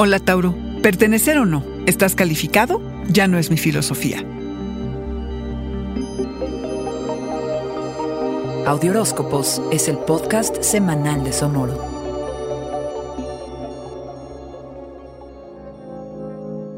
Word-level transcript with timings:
Hola 0.00 0.20
Tauro, 0.20 0.54
pertenecer 0.80 1.38
o 1.38 1.44
no, 1.44 1.64
¿estás 1.86 2.14
calificado? 2.14 2.80
Ya 3.08 3.26
no 3.26 3.36
es 3.36 3.50
mi 3.50 3.56
filosofía. 3.56 4.24
Audioróscopos 8.64 9.60
es 9.72 9.88
el 9.88 9.98
podcast 9.98 10.62
semanal 10.62 11.24
de 11.24 11.32
Sonoro. 11.32 11.84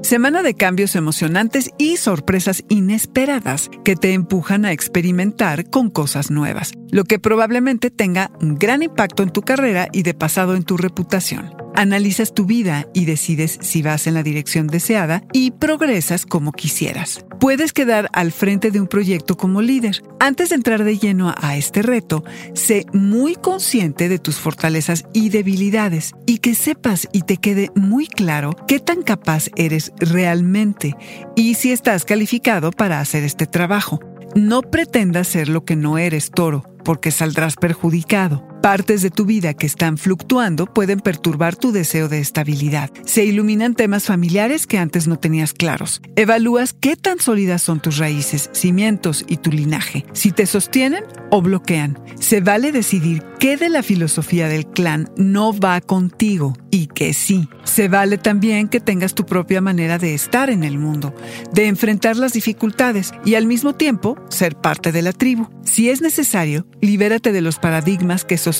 Semana 0.00 0.42
de 0.42 0.54
cambios 0.54 0.96
emocionantes 0.96 1.68
y 1.76 1.98
sorpresas 1.98 2.64
inesperadas 2.70 3.70
que 3.84 3.94
te 3.94 4.14
empujan 4.14 4.64
a 4.64 4.72
experimentar 4.72 5.68
con 5.68 5.90
cosas 5.90 6.30
nuevas, 6.30 6.72
lo 6.90 7.04
que 7.04 7.18
probablemente 7.18 7.90
tenga 7.90 8.30
un 8.40 8.54
gran 8.54 8.82
impacto 8.82 9.22
en 9.22 9.32
tu 9.32 9.42
carrera 9.42 9.90
y 9.92 10.02
de 10.02 10.14
pasado 10.14 10.56
en 10.56 10.62
tu 10.62 10.78
reputación. 10.78 11.61
Analizas 11.74 12.34
tu 12.34 12.44
vida 12.44 12.86
y 12.92 13.06
decides 13.06 13.58
si 13.62 13.82
vas 13.82 14.06
en 14.06 14.14
la 14.14 14.22
dirección 14.22 14.66
deseada 14.66 15.22
y 15.32 15.52
progresas 15.52 16.26
como 16.26 16.52
quisieras. 16.52 17.24
Puedes 17.40 17.72
quedar 17.72 18.08
al 18.12 18.30
frente 18.30 18.70
de 18.70 18.80
un 18.80 18.86
proyecto 18.86 19.36
como 19.36 19.62
líder. 19.62 20.02
Antes 20.20 20.50
de 20.50 20.56
entrar 20.56 20.84
de 20.84 20.98
lleno 20.98 21.34
a 21.36 21.56
este 21.56 21.82
reto, 21.82 22.24
sé 22.54 22.86
muy 22.92 23.34
consciente 23.34 24.08
de 24.08 24.18
tus 24.18 24.36
fortalezas 24.36 25.06
y 25.12 25.30
debilidades 25.30 26.12
y 26.26 26.38
que 26.38 26.54
sepas 26.54 27.08
y 27.12 27.22
te 27.22 27.38
quede 27.38 27.70
muy 27.74 28.06
claro 28.06 28.54
qué 28.68 28.78
tan 28.78 29.02
capaz 29.02 29.48
eres 29.56 29.92
realmente 29.98 30.94
y 31.36 31.54
si 31.54 31.72
estás 31.72 32.04
calificado 32.04 32.70
para 32.70 33.00
hacer 33.00 33.24
este 33.24 33.46
trabajo. 33.46 33.98
No 34.34 34.62
pretendas 34.62 35.28
ser 35.28 35.48
lo 35.48 35.64
que 35.64 35.76
no 35.76 35.98
eres, 35.98 36.30
toro, 36.30 36.64
porque 36.84 37.10
saldrás 37.10 37.56
perjudicado. 37.56 38.51
Partes 38.62 39.02
de 39.02 39.10
tu 39.10 39.24
vida 39.24 39.54
que 39.54 39.66
están 39.66 39.98
fluctuando 39.98 40.66
pueden 40.66 41.00
perturbar 41.00 41.56
tu 41.56 41.72
deseo 41.72 42.08
de 42.08 42.20
estabilidad. 42.20 42.92
Se 43.04 43.24
iluminan 43.24 43.74
temas 43.74 44.04
familiares 44.04 44.68
que 44.68 44.78
antes 44.78 45.08
no 45.08 45.18
tenías 45.18 45.52
claros. 45.52 46.00
Evalúas 46.14 46.72
qué 46.72 46.94
tan 46.94 47.18
sólidas 47.18 47.60
son 47.60 47.80
tus 47.80 47.98
raíces, 47.98 48.50
cimientos 48.52 49.24
y 49.26 49.38
tu 49.38 49.50
linaje. 49.50 50.06
Si 50.12 50.30
te 50.30 50.46
sostienen 50.46 51.02
o 51.32 51.42
bloquean. 51.42 51.98
Se 52.20 52.40
vale 52.40 52.70
decidir 52.70 53.24
qué 53.40 53.56
de 53.56 53.68
la 53.68 53.82
filosofía 53.82 54.46
del 54.46 54.66
clan 54.66 55.10
no 55.16 55.58
va 55.58 55.80
contigo 55.80 56.52
y 56.70 56.86
que 56.86 57.14
sí. 57.14 57.48
Se 57.64 57.88
vale 57.88 58.16
también 58.16 58.68
que 58.68 58.78
tengas 58.78 59.14
tu 59.14 59.26
propia 59.26 59.60
manera 59.60 59.98
de 59.98 60.14
estar 60.14 60.50
en 60.50 60.62
el 60.62 60.78
mundo, 60.78 61.14
de 61.52 61.66
enfrentar 61.66 62.16
las 62.16 62.34
dificultades 62.34 63.12
y 63.24 63.34
al 63.34 63.46
mismo 63.46 63.74
tiempo 63.74 64.16
ser 64.28 64.54
parte 64.54 64.92
de 64.92 65.02
la 65.02 65.12
tribu. 65.12 65.48
Si 65.64 65.90
es 65.90 66.00
necesario, 66.00 66.66
libérate 66.80 67.32
de 67.32 67.40
los 67.40 67.58
paradigmas 67.58 68.24
que 68.24 68.36
sostienen 68.36 68.51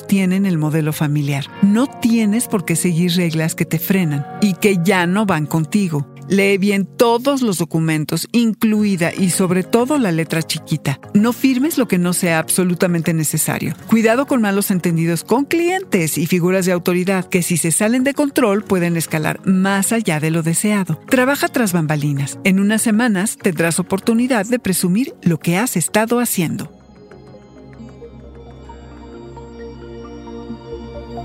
el 0.46 0.58
modelo 0.58 0.92
familiar. 0.92 1.44
No 1.62 1.86
tienes 1.86 2.48
por 2.48 2.64
qué 2.64 2.76
seguir 2.76 3.12
reglas 3.16 3.54
que 3.54 3.64
te 3.64 3.78
frenan 3.78 4.24
y 4.40 4.54
que 4.54 4.78
ya 4.84 5.06
no 5.06 5.26
van 5.26 5.46
contigo. 5.46 6.06
Lee 6.28 6.56
bien 6.56 6.86
todos 6.86 7.42
los 7.42 7.58
documentos, 7.58 8.28
incluida 8.32 9.12
y 9.14 9.30
sobre 9.30 9.64
todo 9.64 9.98
la 9.98 10.12
letra 10.12 10.42
chiquita. 10.42 11.00
No 11.14 11.32
firmes 11.32 11.78
lo 11.78 11.88
que 11.88 11.98
no 11.98 12.12
sea 12.12 12.38
absolutamente 12.38 13.12
necesario. 13.12 13.74
Cuidado 13.88 14.26
con 14.26 14.40
malos 14.40 14.70
entendidos 14.70 15.24
con 15.24 15.44
clientes 15.44 16.16
y 16.16 16.26
figuras 16.26 16.64
de 16.64 16.72
autoridad 16.72 17.26
que 17.26 17.42
si 17.42 17.56
se 17.56 17.72
salen 17.72 18.04
de 18.04 18.14
control 18.14 18.62
pueden 18.64 18.96
escalar 18.96 19.44
más 19.46 19.92
allá 19.92 20.20
de 20.20 20.30
lo 20.30 20.42
deseado. 20.42 21.00
Trabaja 21.08 21.48
tras 21.48 21.72
bambalinas. 21.72 22.38
En 22.44 22.60
unas 22.60 22.82
semanas 22.82 23.36
tendrás 23.36 23.78
oportunidad 23.78 24.46
de 24.46 24.58
presumir 24.58 25.14
lo 25.22 25.38
que 25.38 25.56
has 25.58 25.76
estado 25.76 26.20
haciendo. 26.20 26.81